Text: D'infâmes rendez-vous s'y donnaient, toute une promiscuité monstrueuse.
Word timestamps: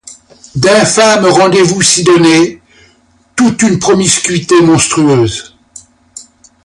D'infâmes 0.55 1.27
rendez-vous 1.27 1.83
s'y 1.83 2.03
donnaient, 2.03 2.59
toute 3.35 3.61
une 3.61 3.77
promiscuité 3.77 4.59
monstrueuse. 4.63 5.55